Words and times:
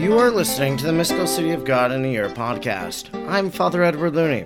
You 0.00 0.18
are 0.18 0.30
listening 0.30 0.76
to 0.76 0.86
the 0.86 0.92
Mystical 0.92 1.26
City 1.26 1.50
of 1.50 1.64
God 1.64 1.92
in 1.92 2.04
a 2.04 2.08
Year 2.08 2.28
podcast. 2.28 3.12
I'm 3.28 3.50
Father 3.50 3.82
Edward 3.82 4.14
Looney, 4.14 4.44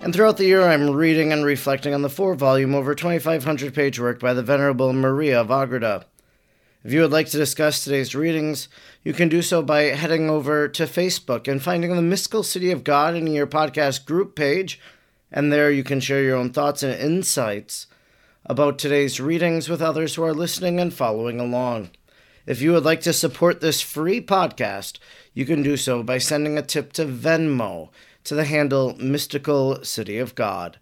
and 0.00 0.14
throughout 0.14 0.36
the 0.36 0.46
year 0.46 0.62
I'm 0.62 0.90
reading 0.90 1.32
and 1.32 1.44
reflecting 1.44 1.92
on 1.94 2.02
the 2.02 2.08
four 2.08 2.34
volume, 2.34 2.74
over 2.74 2.94
2,500 2.94 3.74
page 3.74 3.98
work 3.98 4.20
by 4.20 4.34
the 4.34 4.42
Venerable 4.42 4.92
Maria 4.92 5.40
of 5.40 5.50
Agreda. 5.50 6.06
If 6.84 6.92
you 6.92 7.00
would 7.00 7.12
like 7.12 7.28
to 7.30 7.36
discuss 7.36 7.82
today's 7.82 8.14
readings, 8.14 8.68
you 9.02 9.12
can 9.12 9.28
do 9.28 9.42
so 9.42 9.62
by 9.62 9.82
heading 9.82 10.30
over 10.30 10.68
to 10.68 10.84
Facebook 10.84 11.48
and 11.48 11.62
finding 11.62 11.94
the 11.96 12.02
Mystical 12.02 12.42
City 12.42 12.70
of 12.70 12.84
God 12.84 13.14
in 13.14 13.26
a 13.26 13.30
Year 13.30 13.46
podcast 13.46 14.06
group 14.06 14.36
page, 14.36 14.80
and 15.34 15.52
there 15.52 15.70
you 15.70 15.82
can 15.82 15.98
share 15.98 16.22
your 16.22 16.36
own 16.36 16.50
thoughts 16.50 16.84
and 16.84 16.94
insights 16.94 17.88
about 18.46 18.78
today's 18.78 19.20
readings 19.20 19.68
with 19.68 19.82
others 19.82 20.14
who 20.14 20.22
are 20.22 20.32
listening 20.32 20.78
and 20.78 20.94
following 20.94 21.40
along. 21.40 21.90
If 22.46 22.62
you 22.62 22.72
would 22.72 22.84
like 22.84 23.00
to 23.00 23.12
support 23.12 23.60
this 23.60 23.80
free 23.80 24.20
podcast, 24.20 24.98
you 25.32 25.44
can 25.44 25.64
do 25.64 25.76
so 25.76 26.04
by 26.04 26.18
sending 26.18 26.56
a 26.56 26.62
tip 26.62 26.92
to 26.92 27.04
Venmo 27.04 27.88
to 28.22 28.36
the 28.36 28.44
handle 28.44 28.96
Mystical 28.96 29.82
City 29.82 30.18
of 30.18 30.36
God. 30.36 30.78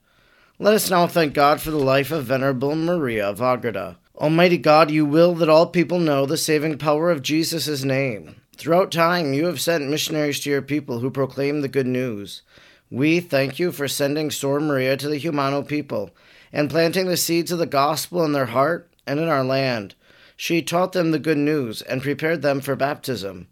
Let 0.59 0.75
us 0.75 0.91
now 0.91 1.07
thank 1.07 1.33
God 1.33 1.63
for 1.63 1.71
the 1.71 1.79
life 1.79 2.11
of 2.11 2.25
Venerable 2.25 2.77
Maria 2.77 3.27
of 3.27 3.41
Agreda. 3.41 3.97
Almighty 4.17 4.59
God, 4.59 4.91
you 4.91 5.07
will 5.07 5.35
that 5.37 5.49
all 5.49 5.67
people 5.67 5.99
know 5.99 6.27
the 6.27 6.37
saving 6.37 6.77
power 6.77 7.11
of 7.11 7.23
Jesus' 7.23 7.85
name. 7.85 8.37
Throughout 8.57 8.93
time, 8.93 9.33
you 9.33 9.47
have 9.47 9.63
sent 9.63 9.89
missionaries 9.89 10.41
to 10.41 10.51
your 10.51 10.61
people 10.61 10.99
who 10.99 11.11
proclaim 11.11 11.63
the 11.63 11.69
good 11.69 11.87
news. 11.87 12.43
We 12.93 13.21
thank 13.21 13.59
you 13.59 13.73
for 13.73 13.89
sending 13.89 14.31
Sor 14.31 14.61
Maria 14.61 14.99
to 14.99 15.09
the 15.09 15.19
Jumano 15.19 15.67
people 15.67 16.11
and 16.53 16.69
planting 16.69 17.07
the 17.07 17.17
seeds 17.17 17.51
of 17.51 17.59
the 17.59 17.65
gospel 17.65 18.23
in 18.23 18.33
their 18.33 18.45
heart 18.53 18.91
and 19.07 19.19
in 19.19 19.29
our 19.29 19.43
land. 19.43 19.95
She 20.37 20.61
taught 20.61 20.93
them 20.93 21.11
the 21.11 21.19
good 21.19 21.39
news 21.39 21.81
and 21.81 22.03
prepared 22.03 22.43
them 22.43 22.61
for 22.61 22.77
baptism. 22.77 23.49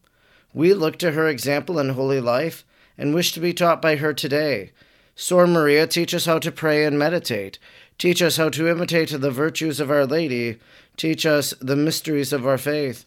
We 0.53 0.75
look 0.75 0.99
to 0.99 1.13
her 1.13 1.27
example 1.27 1.79
in 1.79 1.89
holy 1.89 2.21
life 2.21 2.67
and 2.99 3.15
wish 3.15 3.33
to 3.33 3.41
be 3.41 3.55
taught 3.55 3.81
by 3.81 3.97
her 3.97 4.13
today. 4.13 4.73
Sor 5.17 5.47
Maria, 5.47 5.87
teach 5.87 6.13
us 6.13 6.27
how 6.27 6.39
to 6.39 6.53
pray 6.53 6.85
and 6.85 6.99
meditate. 6.99 7.59
Teach 7.97 8.21
us 8.21 8.37
how 8.37 8.51
to 8.51 8.69
imitate 8.69 9.09
the 9.09 9.31
virtues 9.31 9.81
of 9.81 9.91
Our 9.91 10.05
Lady. 10.05 10.59
Teach 10.99 11.25
us 11.25 11.55
the 11.63 11.77
mysteries 11.77 12.35
of 12.35 12.47
our 12.47 12.59
faith. 12.59 13.07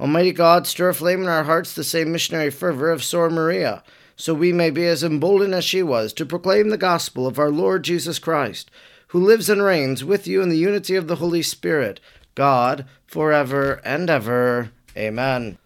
Almighty 0.00 0.32
God, 0.32 0.66
stir 0.66 0.88
aflame 0.88 1.22
in 1.22 1.28
our 1.28 1.44
hearts 1.44 1.74
the 1.74 1.84
same 1.84 2.10
missionary 2.10 2.50
fervor 2.50 2.90
of 2.90 3.04
Sor 3.04 3.30
Maria, 3.30 3.84
so 4.20 4.34
we 4.34 4.52
may 4.52 4.68
be 4.68 4.84
as 4.84 5.02
emboldened 5.02 5.54
as 5.54 5.64
she 5.64 5.82
was 5.82 6.12
to 6.12 6.26
proclaim 6.26 6.68
the 6.68 6.76
gospel 6.76 7.26
of 7.26 7.38
our 7.38 7.50
Lord 7.50 7.82
Jesus 7.84 8.18
Christ, 8.18 8.70
who 9.08 9.18
lives 9.18 9.48
and 9.48 9.62
reigns 9.62 10.04
with 10.04 10.26
you 10.26 10.42
in 10.42 10.50
the 10.50 10.58
unity 10.58 10.94
of 10.94 11.08
the 11.08 11.16
Holy 11.16 11.40
Spirit, 11.40 12.00
God, 12.34 12.84
forever 13.06 13.80
and 13.82 14.10
ever. 14.10 14.72
Amen. 14.94 15.56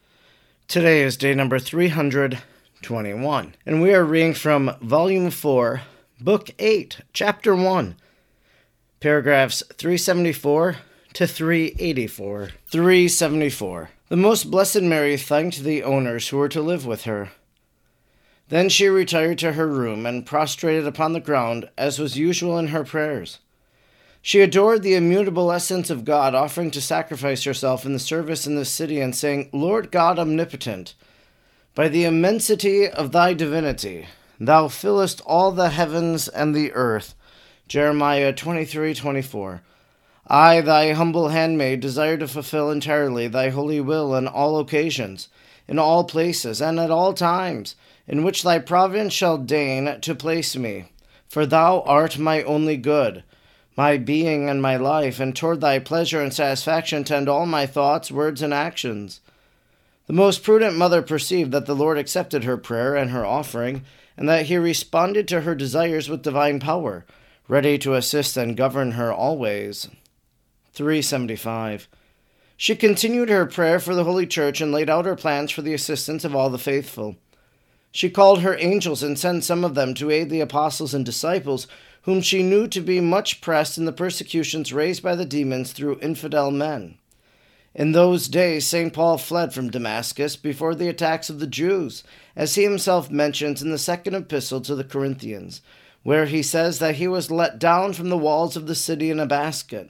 Today 0.69 1.03
is 1.03 1.17
day 1.17 1.35
number 1.35 1.59
321, 1.59 3.55
and 3.67 3.83
we 3.83 3.93
are 3.93 4.05
reading 4.05 4.35
from 4.35 4.77
Volume 4.81 5.33
4, 5.33 5.83
Book 6.21 6.51
8, 6.61 7.01
Chapter 7.13 7.57
1, 7.57 7.97
paragraphs 9.01 9.65
374 9.73 10.77
to 11.15 11.27
384. 11.27 12.51
374. 12.69 13.91
The 14.11 14.17
Most 14.17 14.49
Blessed 14.49 14.83
Mary 14.83 15.17
thanked 15.17 15.65
the 15.65 15.83
owners 15.83 16.29
who 16.29 16.37
were 16.37 16.49
to 16.51 16.63
live 16.63 16.87
with 16.87 17.03
her. 17.03 17.33
Then 18.49 18.69
she 18.69 18.89
retired 18.89 19.39
to 19.39 19.53
her 19.53 19.67
room 19.67 20.05
and 20.07 20.27
prostrated 20.27 20.87
upon 20.87 21.13
the 21.13 21.21
ground, 21.21 21.69
as 21.79 21.99
was 21.99 22.19
usual 22.19 22.59
in 22.59 22.69
her 22.69 22.85
prayers. 22.85 23.39
She 24.21 24.41
adored 24.41 24.83
the 24.83 24.95
immutable 24.95 25.53
essence 25.53 25.91
of 25.91 26.05
God, 26.05 26.35
offering 26.35 26.71
to 26.73 26.81
sacrifice 26.81 27.45
herself 27.45 27.85
in 27.85 27.93
the 27.93 27.99
service 27.99 28.47
in 28.47 28.57
this 28.57 28.71
city 28.71 29.01
and 29.01 29.15
saying, 29.15 29.51
Lord 29.53 29.91
God 29.91 30.19
omnipotent, 30.19 30.95
by 31.75 31.89
the 31.89 32.05
immensity 32.05 32.89
of 32.89 33.13
thy 33.13 33.35
divinity, 33.35 34.07
thou 34.41 34.69
fillest 34.69 35.21
all 35.27 35.51
the 35.53 35.71
heavens 35.71 36.29
and 36.29 36.55
the 36.55 36.73
earth. 36.73 37.15
Jeremiah 37.69 38.33
23 38.33 38.95
24. 38.95 39.63
I, 40.27 40.61
thy 40.63 40.93
humble 40.93 41.29
handmaid, 41.29 41.81
desire 41.81 42.17
to 42.17 42.29
fulfill 42.29 42.71
entirely 42.71 43.29
thy 43.29 43.51
holy 43.51 43.81
will 43.81 44.15
in 44.15 44.27
all 44.27 44.59
occasions, 44.59 45.29
in 45.69 45.79
all 45.79 46.05
places, 46.05 46.63
and 46.63 46.81
at 46.81 46.91
all 46.91 47.13
times, 47.13 47.77
in 48.07 48.23
which 48.23 48.43
thy 48.43 48.59
providence 48.59 49.13
shall 49.13 49.39
deign 49.39 50.01
to 50.01 50.15
place 50.15 50.57
me. 50.57 50.87
For 51.29 51.47
thou 51.47 51.81
art 51.83 52.19
my 52.19 52.43
only 52.43 52.77
good 52.77 53.25
my 53.77 53.97
being 53.97 54.49
and 54.49 54.63
my 54.63 54.77
life, 54.77 55.19
and 55.19 55.35
toward 55.35 55.61
thy 55.61 55.79
pleasure 55.79 56.23
and 56.23 56.33
satisfaction 56.33 57.05
tend 57.05 57.29
all 57.29 57.47
my 57.47 57.67
thoughts, 57.67 58.11
words, 58.11 58.41
and 58.43 58.55
actions. 58.55 59.21
The 60.07 60.13
most 60.13 60.43
prudent 60.43 60.77
mother 60.77 61.03
perceived 61.03 61.51
that 61.53 61.67
the 61.67 61.75
Lord 61.75 61.99
accepted 61.99 62.45
her 62.45 62.57
prayer 62.57 62.95
and 62.95 63.11
her 63.11 63.27
offering, 63.27 63.85
and 64.17 64.29
that 64.29 64.47
he 64.47 64.57
responded 64.57 65.27
to 65.29 65.41
her 65.41 65.55
desires 65.55 66.09
with 66.09 66.23
divine 66.23 66.61
power, 66.61 67.05
ready 67.49 67.79
to 67.79 67.95
assist 67.95 68.37
and 68.37 68.57
govern 68.57 68.93
her 68.93 69.13
always. 69.13 69.89
375. 70.73 71.89
She 72.57 72.77
continued 72.77 73.29
her 73.29 73.47
prayer 73.47 73.81
for 73.81 73.95
the 73.95 74.05
Holy 74.05 74.27
Church 74.27 74.61
and 74.61 74.71
laid 74.71 74.89
out 74.89 75.07
her 75.07 75.17
plans 75.17 75.51
for 75.51 75.63
the 75.63 75.75
assistance 75.75 76.25
of 76.25 76.37
all 76.37 76.51
the 76.51 76.59
faithful. 76.59 77.17
She 77.95 78.11
called 78.11 78.41
her 78.41 78.59
angels 78.59 79.05
and 79.05 79.17
sent 79.17 79.45
some 79.45 79.65
of 79.65 79.77
them 79.77 79.95
to 79.95 80.11
aid 80.11 80.29
the 80.29 80.41
apostles 80.41 80.95
and 80.95 81.07
disciples 81.07 81.69
whom 82.03 82.23
she 82.23 82.43
knew 82.43 82.67
to 82.67 82.81
be 82.81 83.01
much 83.01 83.41
pressed 83.41 83.79
in 83.79 83.85
the 83.85 83.93
persecutions 83.93 84.73
raised 84.73 85.01
by 85.01 85.15
the 85.15 85.25
demons 85.25 85.71
through 85.71 86.01
infidel 86.03 86.51
men. 86.51 86.99
In 87.73 87.93
those 87.93 88.27
days, 88.27 88.67
St. 88.67 88.93
Paul 88.93 89.17
fled 89.17 89.55
from 89.55 89.71
Damascus 89.71 90.35
before 90.35 90.75
the 90.75 90.89
attacks 90.89 91.31
of 91.31 91.39
the 91.39 91.47
Jews, 91.47 92.03
as 92.35 92.57
he 92.57 92.65
himself 92.65 93.13
mentions 93.13 93.63
in 93.63 93.71
the 93.71 93.79
second 93.79 94.17
epistle 94.17 94.61
to 94.63 94.75
the 94.75 94.83
Corinthians, 94.83 95.63
where 96.03 96.27
he 96.27 96.43
says 96.43 96.81
that 96.81 96.97
he 96.97 97.07
was 97.07 97.31
let 97.31 97.61
down 97.61 97.93
from 97.93 98.09
the 98.09 98.19
walls 98.19 98.57
of 98.57 98.67
the 98.67 98.75
city 98.75 99.09
in 99.09 99.21
a 99.21 99.27
basket. 99.27 99.89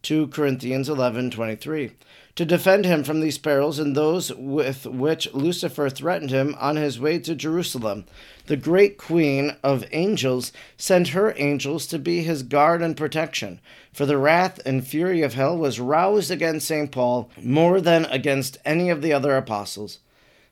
2 0.00 0.28
Corinthians 0.28 0.88
11:23 0.88 1.92
to 2.36 2.44
defend 2.44 2.84
him 2.84 3.04
from 3.04 3.20
these 3.20 3.38
perils 3.38 3.78
and 3.78 3.94
those 3.94 4.32
with 4.34 4.86
which 4.86 5.32
Lucifer 5.32 5.88
threatened 5.88 6.30
him 6.30 6.56
on 6.58 6.74
his 6.76 6.98
way 6.98 7.18
to 7.20 7.34
Jerusalem. 7.34 8.04
The 8.46 8.56
great 8.56 8.98
queen 8.98 9.56
of 9.62 9.84
angels 9.92 10.52
sent 10.76 11.08
her 11.08 11.32
angels 11.36 11.86
to 11.86 11.98
be 11.98 12.22
his 12.22 12.42
guard 12.42 12.82
and 12.82 12.96
protection, 12.96 13.60
for 13.92 14.04
the 14.04 14.18
wrath 14.18 14.60
and 14.66 14.86
fury 14.86 15.22
of 15.22 15.34
hell 15.34 15.56
was 15.56 15.78
roused 15.78 16.30
against 16.30 16.66
St. 16.66 16.90
Paul 16.90 17.30
more 17.40 17.80
than 17.80 18.04
against 18.06 18.58
any 18.64 18.90
of 18.90 19.00
the 19.00 19.12
other 19.12 19.36
apostles. 19.36 20.00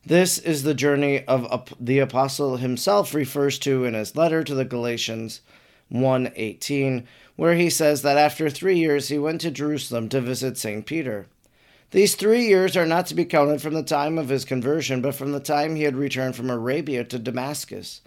This 0.06 0.38
is 0.38 0.62
the 0.62 0.74
journey 0.74 1.24
of 1.26 1.74
the 1.80 1.98
apostle 1.98 2.58
himself 2.58 3.12
refers 3.12 3.58
to 3.60 3.84
in 3.84 3.94
his 3.94 4.16
letter 4.16 4.44
to 4.44 4.54
the 4.54 4.64
Galatians 4.64 5.40
1:18, 5.90 7.04
where 7.36 7.54
he 7.54 7.68
says 7.68 8.02
that 8.02 8.18
after 8.18 8.48
3 8.48 8.78
years 8.78 9.08
he 9.08 9.18
went 9.18 9.40
to 9.40 9.50
Jerusalem 9.50 10.08
to 10.08 10.20
visit 10.20 10.56
St. 10.56 10.86
Peter. 10.86 11.26
These 11.92 12.14
three 12.14 12.46
years 12.46 12.74
are 12.74 12.86
not 12.86 13.06
to 13.08 13.14
be 13.14 13.26
counted 13.26 13.60
from 13.60 13.74
the 13.74 13.82
time 13.82 14.16
of 14.16 14.30
his 14.30 14.46
conversion, 14.46 15.02
but 15.02 15.14
from 15.14 15.32
the 15.32 15.40
time 15.40 15.76
he 15.76 15.82
had 15.82 15.94
returned 15.94 16.34
from 16.34 16.48
Arabia 16.48 17.04
to 17.04 17.18
Damascus. 17.18 18.00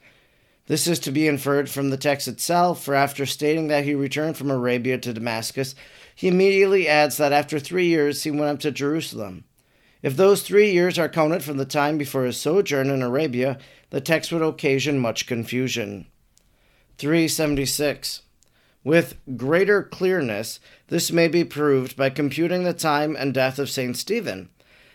This 0.66 0.88
is 0.88 0.98
to 1.02 1.12
be 1.12 1.28
inferred 1.28 1.70
from 1.70 1.92
the 1.92 1.98
text 1.98 2.28
itself, 2.28 2.84
for 2.84 2.96
after 2.96 3.28
stating 3.28 3.68
that 3.68 3.84
he 3.84 3.94
returned 3.94 4.38
from 4.38 4.50
Arabia 4.50 4.98
to 4.98 5.14
Damascus, 5.14 5.76
he 6.16 6.28
immediately 6.28 6.88
adds 6.88 7.18
that 7.18 7.32
after 7.32 7.60
three 7.60 7.86
years 7.86 8.24
he 8.24 8.32
went 8.32 8.46
up 8.46 8.60
to 8.62 8.72
Jerusalem. 8.72 9.44
If 10.02 10.18
those 10.18 10.42
three 10.42 10.72
years 10.72 10.98
are 10.98 11.08
counted 11.08 11.44
from 11.44 11.58
the 11.58 11.66
time 11.66 12.00
before 12.00 12.26
his 12.26 12.38
sojourn 12.38 12.90
in 12.90 13.04
Arabia, 13.04 13.60
the 13.92 14.02
text 14.02 14.32
would 14.32 14.42
occasion 14.42 14.98
much 14.98 15.28
confusion. 15.28 16.08
376. 16.98 18.24
With 18.86 19.18
greater 19.36 19.82
clearness, 19.82 20.60
this 20.90 21.12
may 21.12 21.28
be 21.28 21.44
proved 21.44 21.98
by 21.98 22.12
computing 22.12 22.64
the 22.64 22.74
time 22.74 23.16
and 23.16 23.34
death 23.34 23.58
of 23.58 23.68
St. 23.68 23.98
Stephen, 23.98 24.50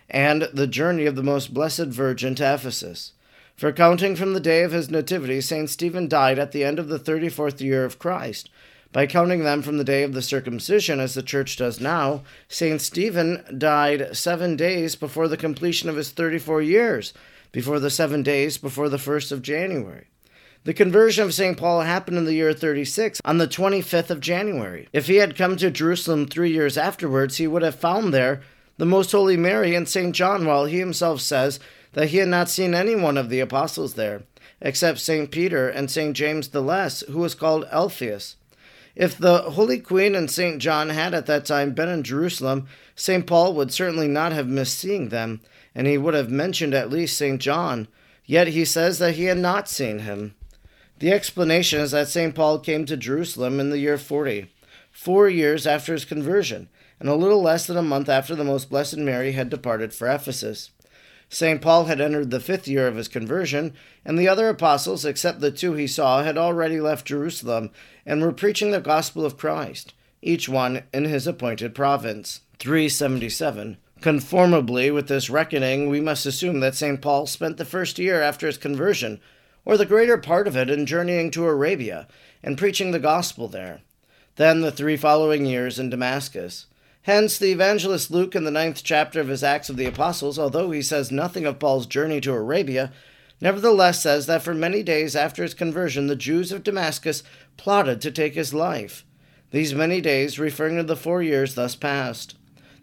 and 0.08 0.42
the 0.54 0.68
journey 0.68 1.06
of 1.06 1.16
the 1.16 1.24
most 1.24 1.52
blessed 1.52 1.86
Virgin 1.86 2.36
to 2.36 2.54
Ephesus. 2.54 3.14
For 3.56 3.72
counting 3.72 4.14
from 4.14 4.32
the 4.32 4.38
day 4.38 4.62
of 4.62 4.70
his 4.70 4.90
nativity, 4.90 5.40
St. 5.40 5.68
Stephen 5.68 6.06
died 6.06 6.38
at 6.38 6.52
the 6.52 6.62
end 6.62 6.78
of 6.78 6.86
the 6.86 7.00
thirty 7.00 7.28
fourth 7.28 7.60
year 7.60 7.84
of 7.84 7.98
Christ. 7.98 8.48
By 8.92 9.06
counting 9.08 9.42
them 9.42 9.60
from 9.60 9.76
the 9.76 9.82
day 9.82 10.04
of 10.04 10.14
the 10.14 10.22
circumcision, 10.22 11.00
as 11.00 11.14
the 11.14 11.22
Church 11.22 11.56
does 11.56 11.80
now, 11.80 12.22
St. 12.46 12.80
Stephen 12.80 13.44
died 13.58 14.16
seven 14.16 14.54
days 14.54 14.94
before 14.94 15.26
the 15.26 15.36
completion 15.36 15.88
of 15.88 15.96
his 15.96 16.12
thirty 16.12 16.38
four 16.38 16.62
years, 16.62 17.12
before 17.50 17.80
the 17.80 17.90
seven 17.90 18.22
days 18.22 18.56
before 18.56 18.88
the 18.88 18.98
first 18.98 19.32
of 19.32 19.42
January. 19.42 20.06
The 20.64 20.74
conversion 20.74 21.24
of 21.24 21.32
St. 21.32 21.56
Paul 21.56 21.80
happened 21.80 22.18
in 22.18 22.26
the 22.26 22.34
year 22.34 22.52
36, 22.52 23.22
on 23.24 23.38
the 23.38 23.48
25th 23.48 24.10
of 24.10 24.20
January. 24.20 24.88
If 24.92 25.06
he 25.06 25.16
had 25.16 25.34
come 25.34 25.56
to 25.56 25.70
Jerusalem 25.70 26.26
three 26.26 26.52
years 26.52 26.76
afterwards, 26.76 27.38
he 27.38 27.46
would 27.46 27.62
have 27.62 27.76
found 27.76 28.12
there 28.12 28.42
the 28.76 28.84
Most 28.84 29.10
Holy 29.10 29.38
Mary 29.38 29.74
and 29.74 29.88
St. 29.88 30.14
John, 30.14 30.44
while 30.44 30.66
he 30.66 30.78
himself 30.78 31.22
says 31.22 31.60
that 31.94 32.08
he 32.08 32.18
had 32.18 32.28
not 32.28 32.50
seen 32.50 32.74
any 32.74 32.94
one 32.94 33.16
of 33.16 33.30
the 33.30 33.40
apostles 33.40 33.94
there, 33.94 34.24
except 34.60 34.98
St. 34.98 35.30
Peter 35.30 35.66
and 35.66 35.90
St. 35.90 36.14
James 36.14 36.48
the 36.48 36.60
Less, 36.60 37.00
who 37.08 37.20
was 37.20 37.34
called 37.34 37.64
Alphaeus. 37.72 38.36
If 38.94 39.16
the 39.16 39.38
Holy 39.52 39.78
Queen 39.78 40.14
and 40.14 40.30
St. 40.30 40.58
John 40.60 40.90
had 40.90 41.14
at 41.14 41.24
that 41.24 41.46
time 41.46 41.72
been 41.72 41.88
in 41.88 42.02
Jerusalem, 42.02 42.66
St. 42.94 43.26
Paul 43.26 43.54
would 43.54 43.72
certainly 43.72 44.08
not 44.08 44.32
have 44.32 44.46
missed 44.46 44.78
seeing 44.78 45.08
them, 45.08 45.40
and 45.74 45.86
he 45.86 45.96
would 45.96 46.12
have 46.12 46.30
mentioned 46.30 46.74
at 46.74 46.90
least 46.90 47.16
St. 47.16 47.40
John. 47.40 47.88
Yet 48.26 48.48
he 48.48 48.66
says 48.66 48.98
that 48.98 49.14
he 49.14 49.24
had 49.24 49.38
not 49.38 49.66
seen 49.66 50.00
him. 50.00 50.34
The 51.00 51.12
explanation 51.12 51.80
is 51.80 51.92
that 51.92 52.08
St. 52.08 52.34
Paul 52.34 52.58
came 52.58 52.84
to 52.84 52.94
Jerusalem 52.94 53.58
in 53.58 53.70
the 53.70 53.78
year 53.78 53.96
40, 53.96 54.52
four 54.90 55.30
years 55.30 55.66
after 55.66 55.94
his 55.94 56.04
conversion, 56.04 56.68
and 57.00 57.08
a 57.08 57.14
little 57.14 57.40
less 57.40 57.66
than 57.66 57.78
a 57.78 57.82
month 57.82 58.10
after 58.10 58.36
the 58.36 58.44
Most 58.44 58.68
Blessed 58.68 58.98
Mary 58.98 59.32
had 59.32 59.48
departed 59.48 59.94
for 59.94 60.10
Ephesus. 60.10 60.72
St. 61.30 61.62
Paul 61.62 61.86
had 61.86 62.02
entered 62.02 62.30
the 62.30 62.38
fifth 62.38 62.68
year 62.68 62.86
of 62.86 62.96
his 62.96 63.08
conversion, 63.08 63.72
and 64.04 64.18
the 64.18 64.28
other 64.28 64.50
apostles, 64.50 65.06
except 65.06 65.40
the 65.40 65.50
two 65.50 65.72
he 65.72 65.86
saw, 65.86 66.22
had 66.22 66.36
already 66.36 66.82
left 66.82 67.06
Jerusalem 67.06 67.70
and 68.04 68.20
were 68.20 68.30
preaching 68.30 68.70
the 68.70 68.80
gospel 68.80 69.24
of 69.24 69.38
Christ, 69.38 69.94
each 70.20 70.50
one 70.50 70.82
in 70.92 71.04
his 71.04 71.26
appointed 71.26 71.74
province. 71.74 72.42
377. 72.58 73.78
Conformably 74.02 74.90
with 74.90 75.08
this 75.08 75.30
reckoning, 75.30 75.88
we 75.88 76.02
must 76.02 76.26
assume 76.26 76.60
that 76.60 76.74
St. 76.74 77.00
Paul 77.00 77.26
spent 77.26 77.56
the 77.56 77.64
first 77.64 77.98
year 77.98 78.20
after 78.20 78.46
his 78.46 78.58
conversion, 78.58 79.18
or 79.64 79.76
the 79.76 79.86
greater 79.86 80.18
part 80.18 80.48
of 80.48 80.56
it, 80.56 80.70
in 80.70 80.86
journeying 80.86 81.30
to 81.30 81.44
Arabia 81.44 82.08
and 82.42 82.56
preaching 82.56 82.90
the 82.90 82.98
gospel 82.98 83.48
there. 83.48 83.80
Then 84.36 84.60
the 84.60 84.72
three 84.72 84.96
following 84.96 85.44
years 85.44 85.78
in 85.78 85.90
Damascus. 85.90 86.66
Hence, 87.02 87.38
the 87.38 87.52
evangelist 87.52 88.10
Luke, 88.10 88.34
in 88.34 88.44
the 88.44 88.50
ninth 88.50 88.82
chapter 88.84 89.20
of 89.20 89.28
his 89.28 89.42
Acts 89.42 89.70
of 89.70 89.76
the 89.76 89.86
Apostles, 89.86 90.38
although 90.38 90.70
he 90.70 90.82
says 90.82 91.10
nothing 91.10 91.46
of 91.46 91.58
Paul's 91.58 91.86
journey 91.86 92.20
to 92.20 92.32
Arabia, 92.32 92.92
nevertheless 93.40 94.02
says 94.02 94.26
that 94.26 94.42
for 94.42 94.54
many 94.54 94.82
days 94.82 95.16
after 95.16 95.42
his 95.42 95.54
conversion, 95.54 96.06
the 96.06 96.16
Jews 96.16 96.52
of 96.52 96.62
Damascus 96.62 97.22
plotted 97.56 98.00
to 98.02 98.10
take 98.10 98.34
his 98.34 98.52
life. 98.52 99.04
These 99.50 99.74
many 99.74 100.00
days 100.00 100.38
referring 100.38 100.76
to 100.76 100.82
the 100.82 100.96
four 100.96 101.22
years 101.22 101.54
thus 101.54 101.74
passed. 101.74 102.36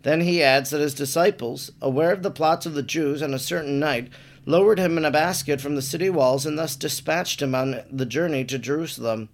Then 0.03 0.21
he 0.21 0.43
adds 0.43 0.71
that 0.71 0.81
his 0.81 0.93
disciples, 0.93 1.71
aware 1.81 2.11
of 2.11 2.23
the 2.23 2.31
plots 2.31 2.65
of 2.65 2.73
the 2.73 2.83
Jews 2.83 3.21
on 3.21 3.33
a 3.33 3.39
certain 3.39 3.79
night, 3.79 4.09
lowered 4.47 4.79
him 4.79 4.97
in 4.97 5.03
a 5.03 5.11
basket 5.11 5.59
from 5.59 5.75
the 5.75 5.81
city 5.81 6.09
walls 6.09 6.45
and 6.45 6.57
thus 6.57 6.75
dispatched 6.75 7.41
him 7.41 7.53
on 7.53 7.83
the 7.91 8.05
journey 8.05 8.45
to 8.45 8.57
Jerusalem. 8.57 9.27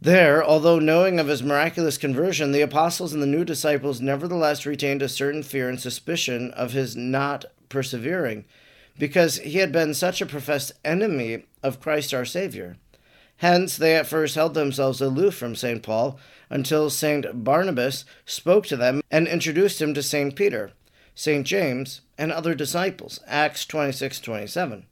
There, 0.00 0.42
although 0.42 0.78
knowing 0.78 1.20
of 1.20 1.28
his 1.28 1.42
miraculous 1.42 1.98
conversion, 1.98 2.52
the 2.52 2.62
apostles 2.62 3.12
and 3.12 3.22
the 3.22 3.26
new 3.26 3.44
disciples 3.44 4.00
nevertheless 4.00 4.64
retained 4.64 5.02
a 5.02 5.08
certain 5.08 5.42
fear 5.42 5.68
and 5.68 5.78
suspicion 5.78 6.52
of 6.52 6.72
his 6.72 6.96
not 6.96 7.44
persevering, 7.68 8.46
because 8.98 9.38
he 9.38 9.58
had 9.58 9.72
been 9.72 9.92
such 9.92 10.20
a 10.22 10.26
professed 10.26 10.72
enemy 10.84 11.44
of 11.62 11.80
Christ 11.80 12.14
our 12.14 12.24
Savior. 12.24 12.76
Hence, 13.38 13.76
they 13.76 13.94
at 13.94 14.06
first 14.06 14.36
held 14.36 14.54
themselves 14.54 15.00
aloof 15.00 15.34
from 15.34 15.54
St. 15.54 15.82
Paul 15.82 16.18
until 16.48 16.88
St. 16.90 17.44
Barnabas 17.44 18.04
spoke 18.24 18.66
to 18.66 18.76
them 18.76 19.02
and 19.10 19.28
introduced 19.28 19.82
him 19.82 19.94
to 19.94 20.02
St. 20.02 20.34
Peter, 20.34 20.72
St. 21.18 21.44
James, 21.44 22.02
and 22.16 22.30
other 22.30 22.54
disciples. 22.54 23.18
Acts 23.26 23.66
26 23.66 24.20
27. 24.20 24.86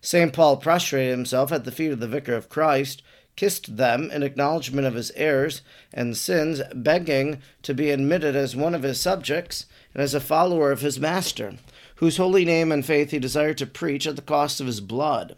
St. 0.00 0.32
Paul 0.32 0.56
prostrated 0.56 1.10
himself 1.10 1.52
at 1.52 1.64
the 1.64 1.70
feet 1.70 1.92
of 1.92 2.00
the 2.00 2.08
vicar 2.08 2.34
of 2.34 2.48
Christ 2.48 3.02
kissed 3.36 3.76
them 3.76 4.10
in 4.10 4.22
acknowledgment 4.22 4.86
of 4.86 4.94
his 4.94 5.10
errors 5.10 5.60
and 5.92 6.16
sins, 6.16 6.62
begging 6.74 7.42
to 7.60 7.74
be 7.74 7.90
admitted 7.90 8.34
as 8.34 8.56
one 8.56 8.74
of 8.74 8.84
his 8.84 8.98
subjects 8.98 9.66
and 9.92 10.02
as 10.02 10.14
a 10.14 10.20
follower 10.20 10.72
of 10.72 10.80
his 10.80 10.98
master, 10.98 11.56
whose 11.96 12.16
holy 12.16 12.46
name 12.46 12.72
and 12.72 12.86
faith 12.86 13.10
he 13.10 13.18
desired 13.18 13.58
to 13.58 13.66
preach 13.66 14.06
at 14.06 14.16
the 14.16 14.22
cost 14.22 14.62
of 14.62 14.66
his 14.66 14.80
blood. 14.80 15.36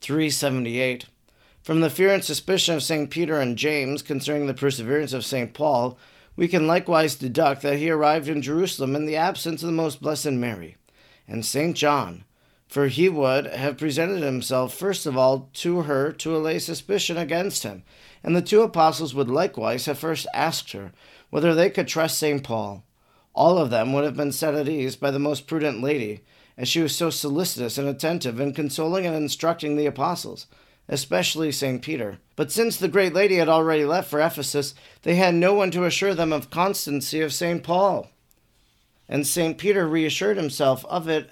378. 0.00 1.06
From 1.64 1.80
the 1.80 1.90
fear 1.90 2.14
and 2.14 2.22
suspicion 2.22 2.76
of 2.76 2.84
St. 2.84 3.10
Peter 3.10 3.40
and 3.40 3.58
James 3.58 4.02
concerning 4.02 4.46
the 4.46 4.54
perseverance 4.54 5.12
of 5.12 5.24
St. 5.24 5.52
Paul, 5.52 5.98
we 6.36 6.48
can 6.48 6.66
likewise 6.66 7.14
deduct 7.14 7.62
that 7.62 7.78
he 7.78 7.90
arrived 7.90 8.28
in 8.28 8.42
Jerusalem 8.42 8.96
in 8.96 9.06
the 9.06 9.16
absence 9.16 9.62
of 9.62 9.66
the 9.66 9.72
most 9.72 10.00
blessed 10.00 10.32
Mary, 10.32 10.76
and 11.28 11.44
St. 11.44 11.76
John, 11.76 12.24
for 12.66 12.88
he 12.88 13.08
would 13.08 13.46
have 13.46 13.76
presented 13.76 14.22
himself 14.22 14.72
first 14.72 15.04
of 15.04 15.16
all 15.16 15.50
to 15.54 15.82
her 15.82 16.10
to 16.12 16.34
allay 16.34 16.58
suspicion 16.58 17.18
against 17.18 17.64
him, 17.64 17.82
and 18.24 18.34
the 18.34 18.40
two 18.40 18.62
apostles 18.62 19.14
would 19.14 19.28
likewise 19.28 19.86
have 19.86 19.98
first 19.98 20.26
asked 20.32 20.72
her 20.72 20.92
whether 21.30 21.54
they 21.54 21.68
could 21.68 21.88
trust 21.88 22.18
St. 22.18 22.42
Paul. 22.42 22.84
All 23.34 23.58
of 23.58 23.70
them 23.70 23.92
would 23.92 24.04
have 24.04 24.16
been 24.16 24.32
set 24.32 24.54
at 24.54 24.68
ease 24.68 24.96
by 24.96 25.10
the 25.10 25.18
most 25.18 25.46
prudent 25.46 25.82
lady, 25.82 26.22
as 26.56 26.68
she 26.68 26.80
was 26.80 26.94
so 26.94 27.10
solicitous 27.10 27.78
and 27.78 27.88
attentive 27.88 28.40
in 28.40 28.52
consoling 28.52 29.06
and 29.06 29.16
instructing 29.16 29.76
the 29.76 29.86
apostles, 29.86 30.46
especially 30.92 31.50
St. 31.50 31.80
Peter. 31.80 32.18
But 32.36 32.52
since 32.52 32.76
the 32.76 32.86
great 32.86 33.14
lady 33.14 33.36
had 33.36 33.48
already 33.48 33.86
left 33.86 34.10
for 34.10 34.20
Ephesus, 34.20 34.74
they 35.04 35.14
had 35.14 35.34
no 35.34 35.54
one 35.54 35.70
to 35.70 35.86
assure 35.86 36.12
them 36.12 36.34
of 36.34 36.50
constancy 36.50 37.22
of 37.22 37.32
St. 37.32 37.62
Paul. 37.62 38.10
And 39.08 39.26
St. 39.26 39.56
Peter 39.56 39.88
reassured 39.88 40.36
himself 40.36 40.84
of 40.84 41.08
it 41.08 41.30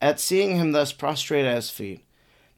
at 0.00 0.20
seeing 0.20 0.56
him 0.56 0.72
thus 0.72 0.94
prostrate 0.94 1.44
at 1.44 1.54
his 1.54 1.68
feet. 1.68 2.02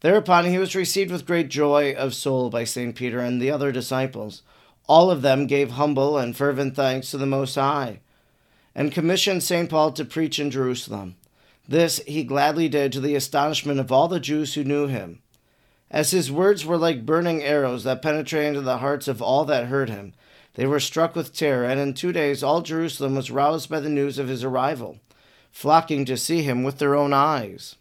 Thereupon 0.03 0.45
he 0.45 0.59
was 0.59 0.77
received 0.77 1.11
with 1.11 1.27
great 1.27 1.49
joy 1.49 1.93
of 1.95 2.15
soul 2.15 2.49
by 2.49 2.63
St. 2.63 2.95
Peter 2.95 3.19
and 3.19 3.43
the 3.43 3.51
other 3.51 3.73
disciples. 3.73 4.43
All 4.87 5.11
of 5.11 5.23
them 5.23 5.49
gave 5.49 5.73
humble 5.73 6.17
and 6.17 6.37
fervent 6.37 6.77
thanks 6.77 7.11
to 7.11 7.19
the 7.19 7.27
Most 7.27 7.57
High, 7.57 7.99
and 8.73 8.93
commissioned 8.93 9.43
St. 9.43 9.69
Paul 9.69 9.91
to 9.93 10.05
preach 10.05 10.39
in 10.39 10.53
Jerusalem. 10.53 11.17
This 11.67 12.01
he 12.07 12.23
gladly 12.23 12.69
did 12.69 12.93
to 12.93 13.01
the 13.01 13.17
astonishment 13.17 13.81
of 13.81 13.91
all 13.91 14.07
the 14.07 14.21
Jews 14.21 14.55
who 14.55 14.63
knew 14.63 14.87
him. 14.87 15.23
As 15.91 16.11
his 16.11 16.33
words 16.33 16.67
were 16.67 16.79
like 16.79 17.07
burning 17.07 17.43
arrows 17.43 17.85
that 17.85 18.03
penetrated 18.03 18.49
into 18.49 18.61
the 18.61 18.79
hearts 18.79 19.09
of 19.09 19.23
all 19.23 19.45
that 19.45 19.67
heard 19.67 19.89
him, 19.89 20.13
they 20.55 20.67
were 20.67 20.81
struck 20.81 21.15
with 21.15 21.35
terror, 21.35 21.65
and 21.65 21.79
in 21.79 21.95
two 21.95 22.13
days 22.13 22.43
all 22.43 22.63
Jerusalem 22.63 23.15
was 23.15 23.31
roused 23.31 23.69
by 23.69 23.81
the 23.81 23.89
news 23.89 24.19
of 24.19 24.29
his 24.29 24.43
arrival 24.43 24.99
flocking 25.57 26.05
to 26.05 26.19
see 26.19 26.43
him 26.43 26.63
with 26.63 26.77
their 26.77 26.95
own 26.95 27.15
eyes. 27.15 27.77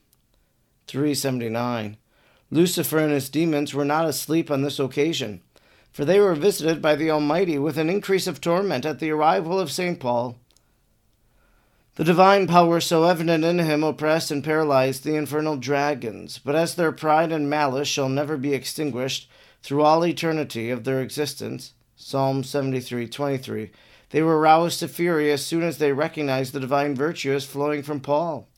379. 0.87 1.97
Lucifer 2.49 2.99
and 2.99 3.11
his 3.11 3.27
demons 3.27 3.73
were 3.73 3.83
not 3.83 4.05
asleep 4.05 4.49
on 4.49 4.61
this 4.61 4.79
occasion, 4.79 5.41
for 5.91 6.05
they 6.05 6.21
were 6.21 6.35
visited 6.35 6.81
by 6.81 6.95
the 6.95 7.11
Almighty 7.11 7.59
with 7.59 7.77
an 7.77 7.89
increase 7.89 8.27
of 8.27 8.39
torment 8.39 8.85
at 8.85 8.99
the 8.99 9.11
arrival 9.11 9.59
of 9.59 9.69
St. 9.69 9.99
Paul. 9.99 10.37
The 11.95 12.03
divine 12.03 12.45
power 12.45 12.81
so 12.81 13.05
evident 13.05 13.45
in 13.45 13.57
him 13.59 13.81
oppressed 13.81 14.29
and 14.29 14.43
paralyzed 14.43 15.05
the 15.05 15.15
infernal 15.15 15.55
dragons, 15.55 16.41
but 16.43 16.53
as 16.53 16.75
their 16.75 16.91
pride 16.91 17.31
and 17.31 17.49
malice 17.49 17.87
shall 17.87 18.09
never 18.09 18.35
be 18.35 18.53
extinguished 18.53 19.29
through 19.63 19.81
all 19.81 20.05
eternity 20.05 20.69
of 20.69 20.83
their 20.83 20.99
existence, 20.99 21.71
Psalm 21.95 22.43
73:23, 22.43 23.71
they 24.09 24.21
were 24.21 24.41
roused 24.41 24.81
to 24.81 24.89
fury 24.89 25.31
as 25.31 25.45
soon 25.45 25.63
as 25.63 25.77
they 25.77 25.93
recognized 25.93 26.51
the 26.51 26.59
divine 26.59 26.95
virtue 26.95 27.31
as 27.31 27.45
flowing 27.45 27.81
from 27.81 28.01
Paul. 28.01 28.49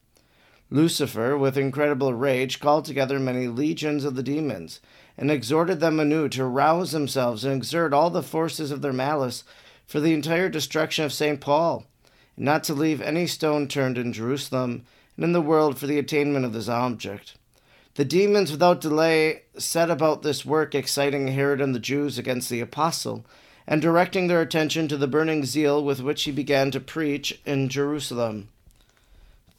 Lucifer, 0.72 1.38
with 1.38 1.60
incredible 1.60 2.16
rage, 2.16 2.60
called 2.60 2.86
together 2.86 3.20
many 3.20 3.48
legions 3.48 4.04
of 4.04 4.16
the 4.16 4.24
demons, 4.24 4.80
and 5.16 5.30
exhorted 5.30 5.80
them 5.80 6.00
anew 6.00 6.28
to 6.28 6.44
rouse 6.44 6.92
themselves 6.92 7.46
and 7.46 7.56
exert 7.56 7.94
all 7.94 8.10
the 8.10 8.24
forces 8.24 8.72
of 8.72 8.82
their 8.82 8.92
malice 8.92 9.44
for 9.86 10.00
the 10.00 10.14
entire 10.16 10.50
destruction 10.50 11.06
of 11.06 11.14
St. 11.14 11.40
Paul, 11.40 11.86
not 12.38 12.64
to 12.66 12.74
leave 12.74 13.02
any 13.02 13.28
stone 13.28 13.68
turned 13.68 13.98
in 13.98 14.14
Jerusalem 14.14 14.86
and 15.16 15.26
in 15.26 15.34
the 15.34 15.42
world 15.42 15.78
for 15.78 15.88
the 15.88 16.00
attainment 16.00 16.46
of 16.46 16.54
this 16.54 16.70
object. 16.70 17.36
The 17.96 18.06
demons, 18.06 18.52
without 18.52 18.80
delay, 18.80 19.42
set 19.58 19.90
about 19.90 20.22
this 20.22 20.46
work, 20.46 20.76
exciting 20.76 21.30
Herod 21.30 21.60
and 21.60 21.74
the 21.74 21.80
Jews 21.80 22.20
against 22.20 22.50
the 22.50 22.62
apostle 22.62 23.26
and 23.68 23.82
directing 23.82 24.28
their 24.28 24.42
attention 24.42 24.88
to 24.88 24.98
the 24.98 25.08
burning 25.08 25.44
zeal 25.44 25.84
with 25.84 26.00
which 26.00 26.24
he 26.24 26.32
began 26.32 26.72
to 26.72 26.80
preach 26.80 27.42
in 27.46 27.68
Jerusalem. 27.68 28.48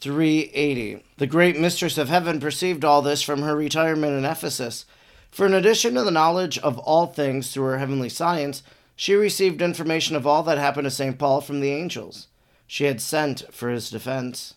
380. 0.00 1.04
The 1.18 1.26
great 1.26 1.58
mistress 1.58 1.99
of 1.99 2.08
heaven 2.08 2.40
perceived 2.40 2.85
all 2.85 3.02
this 3.02 3.20
from 3.20 3.42
her 3.42 3.56
retirement 3.56 4.16
in 4.16 4.25
Ephesus, 4.25 4.87
for 5.30 5.44
in 5.44 5.52
addition 5.52 5.94
to 5.94 6.04
the 6.04 6.11
knowledge 6.11 6.58
of 6.58 6.78
all 6.78 7.06
things 7.06 7.52
through 7.52 7.64
her 7.64 7.78
heavenly 7.78 8.08
science, 8.08 8.62
she 8.97 9.14
received 9.14 9.61
information 9.61 10.16
of 10.16 10.26
all 10.26 10.42
that 10.44 10.58
happened 10.58 10.85
to 10.85 10.90
St. 10.90 11.18
Paul 11.18 11.40
from 11.40 11.61
the 11.61 11.73
angels. 11.73 12.28
She 12.69 12.85
had 12.85 13.01
sent 13.01 13.53
for 13.53 13.71
his 13.71 13.91
defense. 13.91 14.55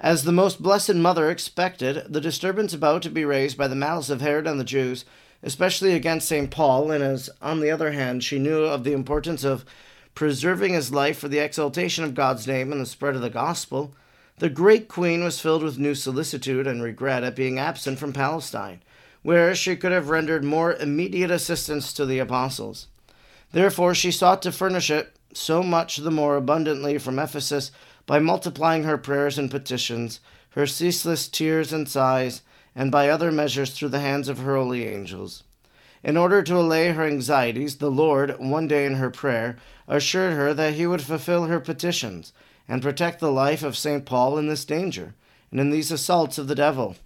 As 0.00 0.24
the 0.24 0.32
most 0.32 0.62
blessed 0.62 0.94
mother 0.94 1.28
expected, 1.28 2.06
the 2.08 2.22
disturbance 2.22 2.72
about 2.72 3.02
to 3.02 3.10
be 3.10 3.26
raised 3.26 3.58
by 3.58 3.68
the 3.68 3.76
malice 3.76 4.08
of 4.08 4.22
Herod 4.22 4.46
and 4.46 4.58
the 4.58 4.64
Jews 4.64 5.04
especially 5.42 5.94
against 5.94 6.28
St. 6.28 6.50
Paul, 6.50 6.90
and 6.90 7.02
as, 7.02 7.30
on 7.40 7.60
the 7.60 7.70
other 7.70 7.92
hand, 7.92 8.22
she 8.22 8.38
knew 8.38 8.64
of 8.64 8.84
the 8.84 8.92
importance 8.92 9.44
of 9.44 9.64
preserving 10.14 10.74
his 10.74 10.92
life 10.92 11.18
for 11.18 11.28
the 11.28 11.38
exaltation 11.38 12.04
of 12.04 12.14
God's 12.14 12.46
name 12.46 12.72
and 12.72 12.80
the 12.80 12.86
spread 12.86 13.14
of 13.14 13.22
the 13.22 13.30
gospel, 13.30 13.94
the 14.38 14.50
great 14.50 14.88
queen 14.88 15.22
was 15.22 15.40
filled 15.40 15.62
with 15.62 15.78
new 15.78 15.94
solicitude 15.94 16.66
and 16.66 16.82
regret 16.82 17.24
at 17.24 17.36
being 17.36 17.58
absent 17.58 17.98
from 17.98 18.12
Palestine, 18.12 18.82
where 19.22 19.54
she 19.54 19.76
could 19.76 19.92
have 19.92 20.08
rendered 20.08 20.44
more 20.44 20.74
immediate 20.74 21.30
assistance 21.30 21.92
to 21.92 22.04
the 22.04 22.18
apostles. 22.18 22.88
Therefore, 23.52 23.94
she 23.94 24.10
sought 24.10 24.42
to 24.42 24.52
furnish 24.52 24.90
it 24.90 25.14
so 25.32 25.62
much 25.62 25.98
the 25.98 26.10
more 26.10 26.36
abundantly 26.36 26.98
from 26.98 27.18
Ephesus 27.18 27.70
by 28.06 28.18
multiplying 28.18 28.84
her 28.84 28.98
prayers 28.98 29.38
and 29.38 29.50
petitions, 29.50 30.20
her 30.50 30.66
ceaseless 30.66 31.28
tears 31.28 31.72
and 31.72 31.88
sighs, 31.88 32.42
and 32.74 32.90
by 32.90 33.08
other 33.08 33.30
measures 33.30 33.72
through 33.72 33.88
the 33.88 34.00
hands 34.00 34.28
of 34.28 34.38
her 34.38 34.56
holy 34.56 34.86
angels. 34.86 35.44
In 36.02 36.16
order 36.16 36.42
to 36.42 36.56
allay 36.56 36.92
her 36.92 37.04
anxieties, 37.04 37.76
the 37.76 37.90
Lord, 37.90 38.36
one 38.38 38.66
day 38.66 38.86
in 38.86 38.94
her 38.94 39.10
prayer, 39.10 39.56
assured 39.86 40.34
her 40.34 40.54
that 40.54 40.74
he 40.74 40.86
would 40.86 41.02
fulfill 41.02 41.44
her 41.44 41.60
petitions 41.60 42.32
and 42.66 42.82
protect 42.82 43.20
the 43.20 43.32
life 43.32 43.62
of 43.62 43.76
St. 43.76 44.06
Paul 44.06 44.38
in 44.38 44.48
this 44.48 44.64
danger 44.64 45.14
and 45.50 45.60
in 45.60 45.70
these 45.70 45.90
assaults 45.90 46.38
of 46.38 46.48
the 46.48 46.54
devil. 46.54 46.96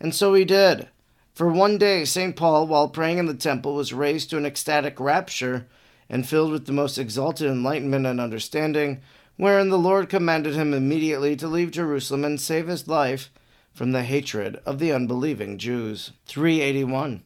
And 0.00 0.14
so 0.14 0.34
he 0.34 0.44
did. 0.44 0.88
For 1.32 1.48
one 1.48 1.78
day, 1.78 2.04
St. 2.04 2.34
Paul, 2.34 2.66
while 2.66 2.88
praying 2.88 3.18
in 3.18 3.26
the 3.26 3.34
temple, 3.34 3.74
was 3.74 3.92
raised 3.92 4.30
to 4.30 4.36
an 4.36 4.46
ecstatic 4.46 4.98
rapture 4.98 5.66
and 6.10 6.28
filled 6.28 6.52
with 6.52 6.66
the 6.66 6.72
most 6.72 6.98
exalted 6.98 7.46
enlightenment 7.46 8.04
and 8.04 8.20
understanding, 8.20 9.00
wherein 9.36 9.70
the 9.70 9.78
Lord 9.78 10.10
commanded 10.10 10.54
him 10.54 10.74
immediately 10.74 11.36
to 11.36 11.48
leave 11.48 11.70
Jerusalem 11.70 12.24
and 12.24 12.38
save 12.38 12.66
his 12.66 12.86
life 12.88 13.30
from 13.72 13.92
the 13.92 14.02
hatred 14.02 14.60
of 14.66 14.78
the 14.78 14.92
unbelieving 14.92 15.56
Jews. 15.56 16.12
381. 16.26 17.22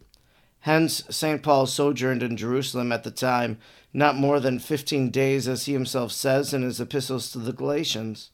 Hence, 0.61 1.03
St. 1.11 1.43
Paul 1.43 1.67
sojourned 1.67 2.23
in 2.23 2.37
Jerusalem 2.37 2.93
at 2.93 3.03
the 3.03 3.11
time 3.11 3.59
not 3.93 4.17
more 4.17 4.41
than 4.41 4.59
fifteen 4.59 5.11
days, 5.11 5.47
as 5.47 5.67
he 5.67 5.73
himself 5.73 6.11
says 6.11 6.53
in 6.53 6.63
his 6.63 6.81
epistles 6.81 7.31
to 7.31 7.39
the 7.39 7.53
Galatians. 7.53 8.31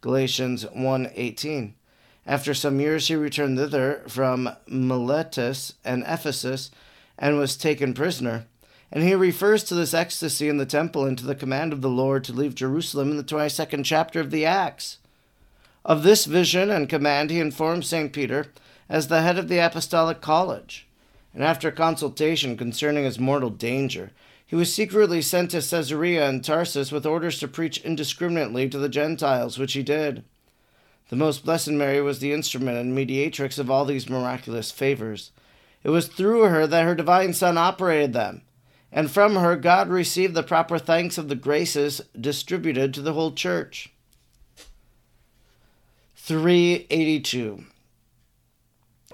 Galatians 0.00 0.64
1:18. 0.74 1.74
After 2.26 2.52
some 2.52 2.80
years 2.80 3.08
he 3.08 3.16
returned 3.16 3.58
thither 3.58 4.02
from 4.08 4.50
Miletus 4.66 5.74
and 5.84 6.02
Ephesus 6.06 6.70
and 7.18 7.38
was 7.38 7.56
taken 7.56 7.94
prisoner. 7.94 8.46
And 8.92 9.02
he 9.02 9.14
refers 9.14 9.64
to 9.64 9.74
this 9.74 9.94
ecstasy 9.94 10.48
in 10.48 10.58
the 10.58 10.66
temple 10.66 11.04
and 11.04 11.18
to 11.18 11.26
the 11.26 11.34
command 11.34 11.72
of 11.72 11.80
the 11.80 11.88
Lord 11.88 12.24
to 12.24 12.32
leave 12.32 12.54
Jerusalem 12.54 13.10
in 13.10 13.16
the 13.16 13.24
22nd 13.24 13.84
chapter 13.84 14.20
of 14.20 14.30
the 14.30 14.44
Acts. 14.44 14.98
Of 15.84 16.02
this 16.02 16.24
vision 16.24 16.70
and 16.70 16.88
command 16.88 17.30
he 17.30 17.40
informed 17.40 17.84
St. 17.84 18.12
Peter 18.12 18.46
as 18.88 19.08
the 19.08 19.22
head 19.22 19.38
of 19.38 19.48
the 19.48 19.58
apostolic 19.58 20.20
college 20.20 20.86
and 21.34 21.42
after 21.42 21.70
consultation 21.70 22.56
concerning 22.56 23.04
his 23.04 23.18
mortal 23.18 23.50
danger, 23.50 24.12
he 24.46 24.54
was 24.54 24.72
secretly 24.72 25.20
sent 25.20 25.50
to 25.50 25.60
Caesarea 25.60 26.28
and 26.28 26.44
Tarsus 26.44 26.92
with 26.92 27.04
orders 27.04 27.40
to 27.40 27.48
preach 27.48 27.78
indiscriminately 27.78 28.68
to 28.68 28.78
the 28.78 28.88
Gentiles, 28.88 29.58
which 29.58 29.72
he 29.72 29.82
did. 29.82 30.22
The 31.08 31.16
most 31.16 31.44
blessed 31.44 31.70
Mary 31.72 32.00
was 32.00 32.20
the 32.20 32.32
instrument 32.32 32.78
and 32.78 32.94
mediatrix 32.94 33.58
of 33.58 33.70
all 33.70 33.84
these 33.84 34.08
miraculous 34.08 34.70
favors. 34.70 35.32
It 35.82 35.90
was 35.90 36.06
through 36.06 36.44
her 36.44 36.66
that 36.66 36.84
her 36.84 36.94
divine 36.94 37.34
Son 37.34 37.58
operated 37.58 38.12
them, 38.12 38.42
and 38.96 39.10
from 39.10 39.34
her 39.34 39.56
God 39.56 39.88
received 39.88 40.34
the 40.34 40.44
proper 40.44 40.78
thanks 40.78 41.18
of 41.18 41.28
the 41.28 41.34
graces 41.34 42.00
distributed 42.18 42.94
to 42.94 43.02
the 43.02 43.12
whole 43.12 43.32
church. 43.32 43.92
382. 46.14 47.64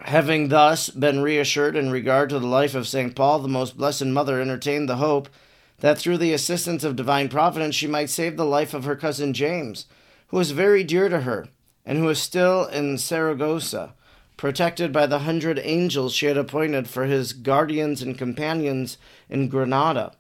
Having 0.03 0.49
thus 0.49 0.91
been 0.91 1.23
reassured 1.23 1.77
in 1.77 1.91
regard 1.91 2.29
to 2.29 2.39
the 2.39 2.47
life 2.47 2.75
of 2.75 2.87
St. 2.87 3.17
Paul, 3.17 3.39
the 3.39 3.49
most 3.49 3.79
blessed 3.79 4.05
mother 4.05 4.39
entertained 4.39 4.87
the 4.87 4.97
hope 4.97 5.31
that 5.79 5.99
through 5.99 6.19
the 6.19 6.35
assistance 6.35 6.85
of 6.85 6.95
divine 6.95 7.31
providence 7.31 7.75
she 7.75 7.87
might 7.87 8.11
save 8.11 8.37
the 8.37 8.45
life 8.45 8.75
of 8.75 8.85
her 8.85 8.97
cousin 8.97 9.33
James, 9.33 9.87
who 10.27 10.37
was 10.37 10.51
very 10.51 10.85
dear 10.85 11.09
to 11.09 11.21
her, 11.21 11.49
and 11.87 11.97
who 11.97 12.05
was 12.05 12.21
still 12.21 12.67
in 12.67 12.99
Saragossa, 12.99 13.95
protected 14.41 14.91
by 14.91 15.05
the 15.05 15.19
hundred 15.19 15.61
angels 15.65 16.15
she 16.15 16.25
had 16.25 16.39
appointed 16.39 16.89
for 16.89 17.05
his 17.05 17.35
guardians 17.35 18.01
and 18.01 18.17
companions 18.17 18.97
in 19.29 19.51
Granada. 19.51 20.13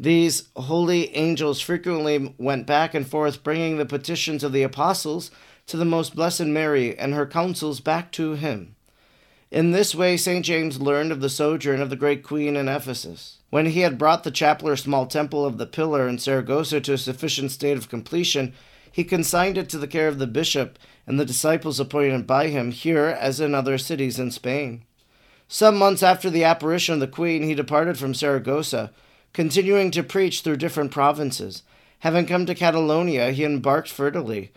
These 0.00 0.48
holy 0.56 1.14
angels 1.14 1.60
frequently 1.60 2.34
went 2.38 2.66
back 2.66 2.94
and 2.94 3.06
forth 3.06 3.44
bringing 3.44 3.76
the 3.76 3.84
petitions 3.84 4.44
of 4.44 4.54
the 4.54 4.62
apostles 4.62 5.30
to 5.66 5.76
the 5.76 5.84
most 5.84 6.16
blessed 6.16 6.46
Mary 6.46 6.98
and 6.98 7.12
her 7.12 7.26
counsels 7.26 7.80
back 7.80 8.10
to 8.12 8.32
him. 8.32 8.76
In 9.50 9.72
this 9.72 9.94
way, 9.94 10.16
St. 10.16 10.42
James 10.42 10.80
learned 10.80 11.12
of 11.12 11.20
the 11.20 11.28
sojourn 11.28 11.82
of 11.82 11.90
the 11.90 11.96
great 11.96 12.22
queen 12.22 12.56
in 12.56 12.66
Ephesus. 12.66 13.40
When 13.50 13.66
he 13.66 13.80
had 13.80 13.98
brought 13.98 14.24
the 14.24 14.30
chapel 14.30 14.70
or 14.70 14.76
small 14.76 15.06
temple 15.06 15.44
of 15.44 15.58
the 15.58 15.66
pillar 15.66 16.08
in 16.08 16.18
Saragossa 16.18 16.80
to 16.80 16.94
a 16.94 16.98
sufficient 16.98 17.50
state 17.50 17.76
of 17.76 17.90
completion, 17.90 18.54
he 18.94 19.02
consigned 19.02 19.58
it 19.58 19.68
to 19.70 19.78
the 19.78 19.88
care 19.88 20.06
of 20.06 20.20
the 20.20 20.26
bishop 20.26 20.78
and 21.04 21.18
the 21.18 21.24
disciples 21.24 21.80
appointed 21.80 22.26
by 22.26 22.46
him, 22.46 22.70
here 22.70 23.06
as 23.06 23.40
in 23.40 23.52
other 23.52 23.76
cities 23.76 24.20
in 24.20 24.30
Spain. 24.30 24.84
Some 25.48 25.76
months 25.76 26.02
after 26.02 26.30
the 26.30 26.44
apparition 26.44 26.94
of 26.94 27.00
the 27.00 27.08
queen, 27.08 27.42
he 27.42 27.56
departed 27.56 27.98
from 27.98 28.14
Saragossa, 28.14 28.92
continuing 29.32 29.90
to 29.90 30.04
preach 30.04 30.42
through 30.42 30.58
different 30.58 30.92
provinces. 30.92 31.64
Having 31.98 32.26
come 32.26 32.46
to 32.46 32.54
Catalonia, 32.54 33.32
he 33.32 33.44
embarked 33.44 33.88
for 33.88 34.06
Italy 34.06 34.52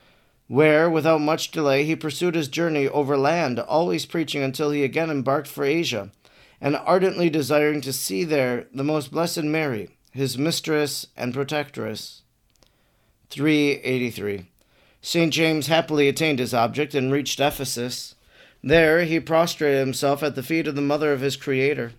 where, 0.47 0.89
without 0.89 1.19
much 1.19 1.51
delay, 1.51 1.83
he 1.83 1.95
pursued 1.95 2.35
his 2.35 2.47
journey 2.47 2.87
overland, 2.87 3.59
always 3.59 4.05
preaching 4.05 4.41
until 4.41 4.71
he 4.71 4.83
again 4.83 5.09
embarked 5.09 5.47
for 5.47 5.63
Asia, 5.63 6.09
and 6.61 6.75
ardently 6.75 7.29
desiring 7.29 7.81
to 7.81 7.93
see 7.93 8.23
there 8.23 8.67
the 8.73 8.83
most 8.83 9.11
blessed 9.11 9.43
Mary, 9.43 9.89
his 10.11 10.37
mistress 10.37 11.07
and 11.15 11.33
protectress. 11.33 12.23
383. 13.29 14.49
St. 15.01 15.33
James 15.33 15.67
happily 15.67 16.07
attained 16.07 16.39
his 16.39 16.53
object 16.53 16.95
and 16.95 17.11
reached 17.11 17.39
Ephesus. 17.39 18.15
There 18.63 19.03
he 19.03 19.19
prostrated 19.19 19.79
himself 19.79 20.23
at 20.23 20.35
the 20.35 20.43
feet 20.43 20.67
of 20.67 20.75
the 20.75 20.81
mother 20.81 21.13
of 21.13 21.21
his 21.21 21.35
Creator. 21.35 21.93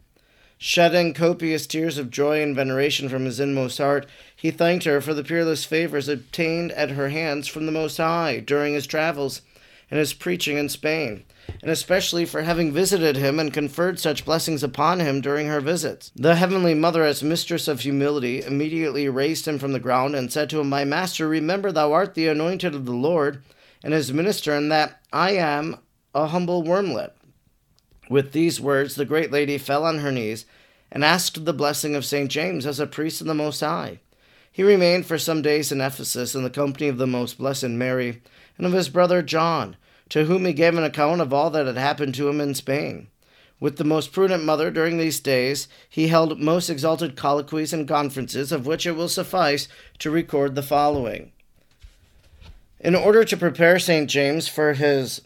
Shedding 0.61 1.15
copious 1.15 1.69
tears 1.69 1.99
of 1.99 2.11
joy 2.11 2.43
and 2.43 2.57
veneration 2.57 3.09
from 3.09 3.25
his 3.25 3.39
inmost 3.39 3.79
heart, 3.79 4.07
he 4.35 4.51
thanked 4.51 4.85
her 4.85 5.01
for 5.01 5.15
the 5.15 5.23
peerless 5.23 5.65
favors 5.65 6.09
obtained 6.09 6.73
at 6.73 6.91
her 6.91 7.11
hands 7.11 7.47
from 7.47 7.67
the 7.67 7.73
Most 7.73 7.99
High 7.99 8.41
during 8.41 8.75
his 8.75 8.87
travels 8.87 9.43
and 9.91 9.99
his 9.99 10.13
preaching 10.13 10.57
in 10.57 10.69
Spain, 10.69 11.25
and 11.63 11.71
especially 11.71 12.25
for 12.25 12.43
having 12.43 12.73
visited 12.73 13.17
him 13.17 13.39
and 13.39 13.53
conferred 13.53 13.99
such 13.99 14.25
blessings 14.25 14.63
upon 14.63 15.01
him 15.01 15.21
during 15.21 15.47
her 15.47 15.61
visits. 15.61 16.13
The 16.15 16.37
Heavenly 16.37 16.75
Mother, 16.75 17.05
as 17.05 17.23
mistress 17.23 17.69
of 17.69 17.81
humility, 17.81 18.43
immediately 18.43 19.09
raised 19.09 19.49
him 19.49 19.59
from 19.59 19.73
the 19.73 19.81
ground 19.81 20.15
and 20.15 20.33
said 20.33 20.51
to 20.51 20.61
him, 20.61 20.69
My 20.69 20.85
master, 20.85 21.27
remember 21.27 21.73
thou 21.73 21.93
art 21.93 22.15
the 22.15 22.29
anointed 22.29 22.75
of 22.75 22.85
the 22.85 22.93
Lord 22.93 23.43
and 23.83 23.95
his 23.95 24.13
minister, 24.13 24.55
and 24.55 24.71
that 24.71 25.01
I 25.13 25.33
am 25.33 25.79
a 26.15 26.27
humble 26.27 26.63
wormlet. 26.63 27.13
With 28.11 28.33
these 28.33 28.61
words, 28.61 28.95
the 28.95 29.05
great 29.05 29.31
lady 29.31 29.59
fell 29.59 29.85
on 29.85 29.99
her 29.99 30.13
knees 30.13 30.47
and 30.91 31.05
asked 31.05 31.45
the 31.45 31.53
blessing 31.53 31.95
of 31.95 32.05
St. 32.05 32.31
James 32.31 32.67
as 32.67 32.81
a 32.81 32.87
priest 32.87 33.21
of 33.21 33.27
the 33.27 33.35
Most 33.35 33.61
High. 33.61 34.01
He 34.51 34.63
remained 34.63 35.07
for 35.07 35.19
some 35.19 35.43
days 35.43 35.71
in 35.71 35.81
Ephesus 35.81 36.35
in 36.35 36.43
the 36.43 36.51
company 36.51 36.89
of 36.89 36.99
the 36.99 37.07
Most 37.07 37.39
Blessed 37.39 37.69
Mary 37.69 38.23
and 38.59 38.67
of 38.67 38.73
his 38.73 38.91
brother 38.91 39.23
John, 39.23 39.77
to 40.11 40.25
whom 40.25 40.45
he 40.45 40.53
gave 40.53 40.77
an 40.77 40.85
account 40.85 41.21
of 41.21 41.33
all 41.33 41.49
that 41.51 41.67
had 41.67 41.79
happened 41.79 42.15
to 42.17 42.29
him 42.29 42.41
in 42.41 42.55
Spain. 42.55 43.09
With 43.61 43.77
the 43.77 43.85
most 43.85 44.13
prudent 44.13 44.45
mother 44.45 44.71
during 44.71 44.99
these 44.99 45.21
days, 45.21 45.69
he 45.89 46.09
held 46.09 46.39
most 46.39 46.69
exalted 46.69 47.17
colloquies 47.17 47.73
and 47.73 47.89
conferences, 47.89 48.53
of 48.53 48.67
which 48.67 48.87
it 48.87 48.93
will 48.93 49.09
suffice 49.09 49.69
to 49.99 50.11
record 50.11 50.55
the 50.55 50.63
following. 50.63 51.33
In 52.81 52.95
order 52.95 53.25
to 53.25 53.37
prepare 53.37 53.79
St. 53.79 54.09
James 54.09 54.47
for 54.47 54.75
his 54.75 55.23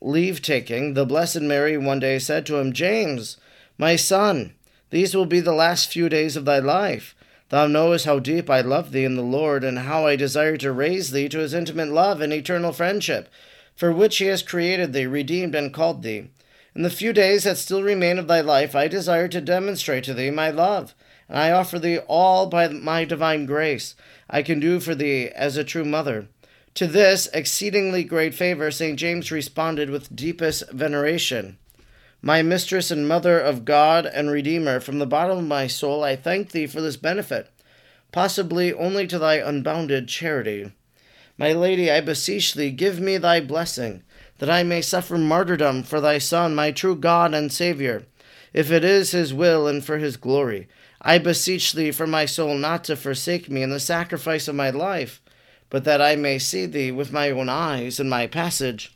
leave 0.00 0.42
taking, 0.42 0.94
the 0.94 1.06
Blessed 1.06 1.42
Mary 1.42 1.78
one 1.78 2.00
day 2.00 2.18
said 2.18 2.44
to 2.46 2.56
him, 2.56 2.72
James, 2.72 3.36
my 3.78 3.94
son, 3.94 4.54
these 4.90 5.14
will 5.14 5.26
be 5.26 5.38
the 5.38 5.52
last 5.52 5.92
few 5.92 6.08
days 6.08 6.36
of 6.36 6.44
thy 6.44 6.58
life. 6.58 7.14
Thou 7.50 7.66
knowest 7.66 8.04
how 8.04 8.20
deep 8.20 8.48
I 8.48 8.60
love 8.60 8.92
thee 8.92 9.04
in 9.04 9.16
the 9.16 9.22
Lord, 9.22 9.64
and 9.64 9.80
how 9.80 10.06
I 10.06 10.14
desire 10.16 10.56
to 10.58 10.72
raise 10.72 11.10
thee 11.10 11.28
to 11.28 11.40
his 11.40 11.52
intimate 11.52 11.88
love 11.88 12.20
and 12.20 12.32
eternal 12.32 12.72
friendship, 12.72 13.28
for 13.76 13.92
which 13.92 14.18
he 14.18 14.26
has 14.26 14.42
created 14.42 14.92
thee, 14.92 15.06
redeemed, 15.06 15.56
and 15.56 15.74
called 15.74 16.02
thee. 16.02 16.30
In 16.76 16.82
the 16.82 16.90
few 16.90 17.12
days 17.12 17.42
that 17.42 17.58
still 17.58 17.82
remain 17.82 18.18
of 18.18 18.28
thy 18.28 18.40
life, 18.40 18.76
I 18.76 18.86
desire 18.86 19.26
to 19.28 19.40
demonstrate 19.40 20.04
to 20.04 20.14
thee 20.14 20.30
my 20.30 20.50
love, 20.50 20.94
and 21.28 21.38
I 21.38 21.50
offer 21.50 21.80
thee 21.80 21.98
all 21.98 22.46
by 22.46 22.68
my 22.68 23.04
divine 23.04 23.46
grace 23.46 23.96
I 24.28 24.42
can 24.42 24.60
do 24.60 24.78
for 24.78 24.94
thee 24.94 25.28
as 25.34 25.56
a 25.56 25.64
true 25.64 25.84
mother. 25.84 26.28
To 26.74 26.86
this 26.86 27.28
exceedingly 27.34 28.04
great 28.04 28.32
favor, 28.32 28.70
St. 28.70 28.96
James 28.96 29.32
responded 29.32 29.90
with 29.90 30.14
deepest 30.14 30.70
veneration. 30.70 31.58
My 32.22 32.42
mistress 32.42 32.90
and 32.90 33.08
mother 33.08 33.40
of 33.40 33.64
God 33.64 34.06
and 34.06 34.30
Redeemer, 34.30 34.80
from 34.80 34.98
the 34.98 35.06
bottom 35.06 35.38
of 35.38 35.44
my 35.44 35.66
soul 35.66 36.04
I 36.04 36.16
thank 36.16 36.50
thee 36.50 36.66
for 36.66 36.80
this 36.80 36.96
benefit, 36.96 37.50
possibly 38.12 38.72
only 38.72 39.06
to 39.06 39.18
thy 39.18 39.36
unbounded 39.36 40.08
charity. 40.08 40.72
My 41.38 41.52
lady, 41.52 41.90
I 41.90 42.00
beseech 42.00 42.54
thee, 42.54 42.70
give 42.70 43.00
me 43.00 43.16
thy 43.16 43.40
blessing, 43.40 44.02
that 44.38 44.50
I 44.50 44.62
may 44.62 44.82
suffer 44.82 45.16
martyrdom 45.16 45.82
for 45.82 46.00
thy 46.00 46.18
Son, 46.18 46.54
my 46.54 46.72
true 46.72 46.96
God 46.96 47.32
and 47.32 47.52
Saviour, 47.52 48.02
if 48.52 48.70
it 48.70 48.84
is 48.84 49.12
his 49.12 49.32
will 49.32 49.66
and 49.66 49.84
for 49.84 49.98
his 49.98 50.16
glory. 50.16 50.68
I 51.00 51.18
beseech 51.18 51.72
thee 51.72 51.90
for 51.90 52.06
my 52.06 52.26
soul 52.26 52.54
not 52.56 52.84
to 52.84 52.96
forsake 52.96 53.48
me 53.48 53.62
in 53.62 53.70
the 53.70 53.80
sacrifice 53.80 54.48
of 54.48 54.54
my 54.54 54.70
life 54.70 55.22
but 55.70 55.84
that 55.84 56.02
I 56.02 56.16
may 56.16 56.38
see 56.38 56.66
thee 56.66 56.90
with 56.90 57.12
my 57.12 57.30
own 57.30 57.48
eyes 57.48 58.00
in 58.00 58.08
my 58.08 58.26
passage, 58.26 58.94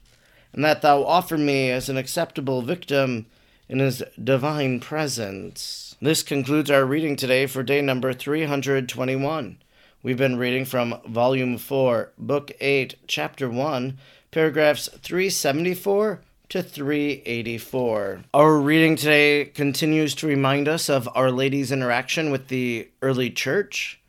and 0.55 0.65
that 0.65 0.83
thou 0.83 1.03
offer 1.05 1.37
me 1.37 1.69
as 1.71 1.89
an 1.89 1.97
acceptable 1.97 2.63
victim 2.63 3.27
in 3.69 3.81
his 3.81 4.03
divine 4.23 4.79
presence. 4.79 5.97
This 6.01 6.23
concludes 6.23 6.71
our 6.71 6.85
reading 6.85 7.17
today 7.17 7.47
for 7.47 7.63
day 7.65 7.83
number 7.83 8.13
321. 8.13 9.59
We've 10.03 10.17
been 10.17 10.37
reading 10.37 10.65
from 10.65 11.01
Volume 11.09 11.59
4, 11.59 12.13
Book 12.17 12.53
8, 12.61 12.95
Chapter 13.09 13.51
1, 13.51 13.99
paragraphs 14.31 14.89
374 14.89 16.21
to 16.51 16.63
384. 16.63 18.21
Our 18.33 18.59
reading 18.59 18.95
today 18.95 19.47
continues 19.47 20.15
to 20.17 20.29
remind 20.29 20.69
us 20.69 20.89
of 20.89 21.09
Our 21.17 21.33
Lady's 21.33 21.73
interaction 21.73 22.31
with 22.31 22.47
the 22.47 22.89
early 23.03 23.31
church, 23.31 24.01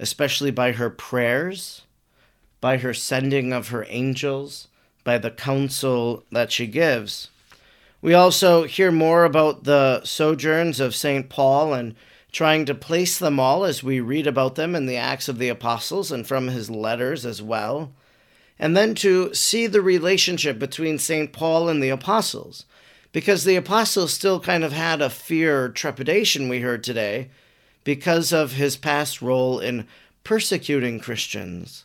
especially 0.00 0.50
by 0.50 0.72
her 0.72 0.90
prayers, 0.90 1.82
by 2.60 2.78
her 2.78 2.94
sending 2.94 3.52
of 3.52 3.68
her 3.68 3.86
angels, 3.88 4.66
by 5.06 5.16
the 5.16 5.30
counsel 5.30 6.22
that 6.30 6.52
she 6.52 6.66
gives. 6.66 7.30
We 8.02 8.12
also 8.12 8.64
hear 8.64 8.92
more 8.92 9.24
about 9.24 9.64
the 9.64 10.04
sojourns 10.04 10.80
of 10.80 10.94
St. 10.94 11.30
Paul 11.30 11.72
and 11.72 11.94
trying 12.30 12.66
to 12.66 12.74
place 12.74 13.18
them 13.18 13.40
all 13.40 13.64
as 13.64 13.82
we 13.82 14.00
read 14.00 14.26
about 14.26 14.56
them 14.56 14.74
in 14.74 14.84
the 14.84 14.98
Acts 14.98 15.28
of 15.28 15.38
the 15.38 15.48
Apostles 15.48 16.12
and 16.12 16.26
from 16.26 16.48
his 16.48 16.68
letters 16.68 17.24
as 17.24 17.40
well 17.40 17.92
and 18.58 18.76
then 18.76 18.94
to 18.96 19.32
see 19.34 19.66
the 19.66 19.82
relationship 19.82 20.58
between 20.58 20.98
St. 20.98 21.32
Paul 21.32 21.68
and 21.68 21.82
the 21.82 21.90
apostles. 21.90 22.64
Because 23.12 23.44
the 23.44 23.56
apostles 23.56 24.12
still 24.12 24.40
kind 24.40 24.64
of 24.64 24.72
had 24.72 25.00
a 25.00 25.10
fear 25.10 25.64
or 25.64 25.68
trepidation, 25.68 26.48
we 26.48 26.60
heard 26.60 26.82
today, 26.82 27.30
because 27.84 28.32
of 28.32 28.52
his 28.52 28.76
past 28.76 29.22
role 29.22 29.58
in 29.58 29.86
persecuting 30.24 31.00
Christians. 31.00 31.84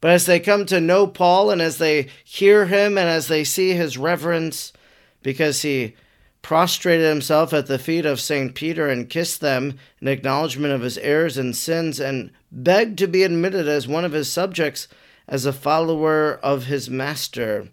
But 0.00 0.10
as 0.10 0.26
they 0.26 0.40
come 0.40 0.66
to 0.66 0.80
know 0.80 1.06
Paul 1.06 1.50
and 1.50 1.62
as 1.62 1.78
they 1.78 2.08
hear 2.24 2.66
him 2.66 2.98
and 2.98 3.08
as 3.08 3.28
they 3.28 3.44
see 3.44 3.72
his 3.72 3.98
reverence, 3.98 4.72
because 5.22 5.62
he 5.62 5.94
prostrated 6.42 7.08
himself 7.08 7.52
at 7.52 7.66
the 7.66 7.78
feet 7.78 8.06
of 8.06 8.20
St. 8.20 8.54
Peter 8.54 8.88
and 8.88 9.10
kissed 9.10 9.40
them 9.40 9.78
in 10.00 10.06
acknowledgement 10.06 10.72
of 10.72 10.82
his 10.82 10.96
errors 10.98 11.36
and 11.36 11.56
sins 11.56 11.98
and 11.98 12.30
begged 12.52 12.98
to 12.98 13.08
be 13.08 13.24
admitted 13.24 13.66
as 13.66 13.88
one 13.88 14.04
of 14.04 14.12
his 14.12 14.30
subjects 14.30 14.86
as 15.26 15.44
a 15.44 15.52
follower 15.52 16.38
of 16.42 16.66
his 16.66 16.88
master, 16.88 17.68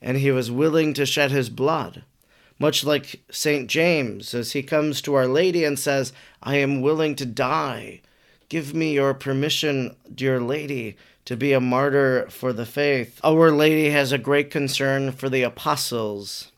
and 0.00 0.16
he 0.16 0.30
was 0.30 0.50
willing 0.50 0.94
to 0.94 1.04
shed 1.04 1.30
his 1.30 1.50
blood. 1.50 2.04
Much 2.58 2.84
like 2.84 3.22
St. 3.30 3.68
James, 3.68 4.34
as 4.34 4.52
he 4.52 4.62
comes 4.62 5.02
to 5.02 5.14
Our 5.14 5.26
Lady 5.26 5.64
and 5.64 5.78
says, 5.78 6.12
I 6.42 6.56
am 6.56 6.80
willing 6.80 7.14
to 7.16 7.26
die. 7.26 8.00
Give 8.48 8.74
me 8.74 8.94
your 8.94 9.14
permission, 9.14 9.96
dear 10.14 10.40
Lady, 10.40 10.96
to 11.30 11.36
be 11.36 11.52
a 11.52 11.60
martyr 11.60 12.26
for 12.28 12.52
the 12.52 12.66
faith. 12.66 13.20
Our 13.22 13.52
Lady 13.52 13.90
has 13.90 14.10
a 14.10 14.18
great 14.18 14.50
concern 14.50 15.12
for 15.12 15.28
the 15.28 15.44
apostles. 15.44 16.50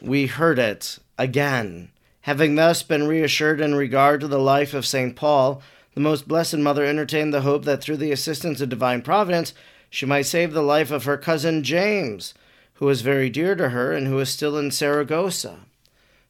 We 0.00 0.24
heard 0.26 0.58
it 0.58 0.98
again. 1.18 1.90
Having 2.22 2.54
thus 2.54 2.82
been 2.82 3.06
reassured 3.06 3.60
in 3.60 3.74
regard 3.74 4.22
to 4.22 4.26
the 4.26 4.38
life 4.38 4.72
of 4.72 4.86
St. 4.86 5.14
Paul, 5.14 5.60
the 5.92 6.00
most 6.00 6.26
blessed 6.26 6.56
mother 6.56 6.86
entertained 6.86 7.34
the 7.34 7.42
hope 7.42 7.66
that 7.66 7.82
through 7.82 7.98
the 7.98 8.10
assistance 8.10 8.62
of 8.62 8.70
divine 8.70 9.02
providence 9.02 9.52
she 9.90 10.06
might 10.06 10.22
save 10.22 10.54
the 10.54 10.62
life 10.62 10.90
of 10.90 11.04
her 11.04 11.18
cousin 11.18 11.62
James, 11.62 12.32
who 12.76 12.86
was 12.86 13.02
very 13.02 13.28
dear 13.28 13.54
to 13.54 13.68
her 13.68 13.92
and 13.92 14.06
who 14.06 14.18
is 14.18 14.30
still 14.30 14.56
in 14.56 14.70
Saragossa. 14.70 15.58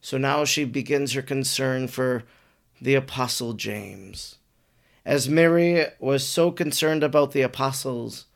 So 0.01 0.19
now 0.19 0.45
she 0.45 0.65
begins 0.65 1.13
her 1.13 1.23
concern 1.23 1.87
for 1.87 2.25
the 2.81 2.97
Apostle 2.97 3.53
James. 3.53 4.39
As 5.05 5.29
Mary 5.29 5.85
was 5.99 6.27
so 6.27 6.53
concerned 6.53 7.03
about 7.03 7.33
the 7.33 7.43
apostles, 7.43 8.27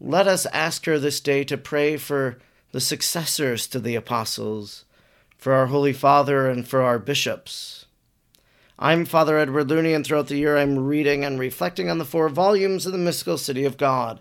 let 0.00 0.28
us 0.28 0.46
ask 0.46 0.86
her 0.86 0.96
this 0.96 1.18
day 1.18 1.42
to 1.44 1.58
pray 1.58 1.96
for 1.96 2.38
the 2.70 2.80
successors 2.80 3.66
to 3.66 3.80
the 3.80 3.96
apostles, 3.96 4.84
for 5.36 5.52
our 5.54 5.66
Holy 5.66 5.92
Father, 5.92 6.48
and 6.48 6.68
for 6.68 6.82
our 6.82 7.00
bishops. 7.00 7.86
I'm 8.78 9.06
Father 9.06 9.38
Edward 9.38 9.70
Looney, 9.70 9.92
and 9.92 10.06
throughout 10.06 10.28
the 10.28 10.36
year 10.36 10.56
I'm 10.56 10.78
reading 10.78 11.24
and 11.24 11.36
reflecting 11.36 11.90
on 11.90 11.98
the 11.98 12.04
four 12.04 12.28
volumes 12.28 12.86
of 12.86 12.92
the 12.92 12.98
Mystical 12.98 13.36
City 13.36 13.64
of 13.64 13.76
God. 13.76 14.20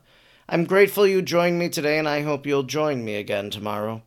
I'm 0.50 0.63
grateful 0.63 1.05
you 1.05 1.22
joined 1.22 1.60
me 1.60 1.69
today, 1.69 2.00
and 2.00 2.10
I 2.10 2.24
hope 2.24 2.48
you'll 2.48 2.63
join 2.63 3.05
me 3.05 3.17
again 3.17 3.51
tomorrow. 3.51 4.01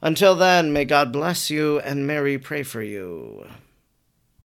Until 0.00 0.36
then, 0.36 0.72
may 0.72 0.84
God 0.84 1.12
bless 1.12 1.50
you 1.50 1.80
and 1.80 2.06
Mary 2.06 2.38
pray 2.38 2.62
for 2.62 2.82
you. 2.82 3.46